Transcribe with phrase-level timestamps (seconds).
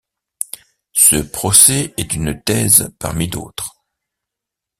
[0.93, 3.83] Ce procès est une thèse parmi d’autres.